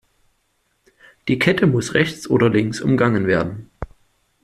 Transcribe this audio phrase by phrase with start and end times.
[1.27, 3.69] Die Kette muss rechts oder links umgangen werden.